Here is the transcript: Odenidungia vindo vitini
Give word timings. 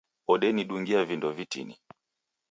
Odenidungia 0.27 1.05
vindo 1.05 1.31
vitini 1.31 1.77